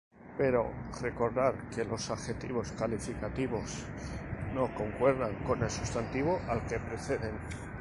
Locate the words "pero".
0.35-0.71